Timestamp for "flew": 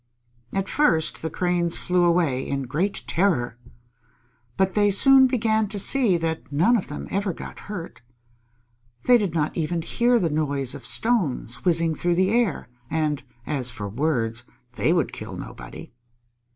1.77-2.05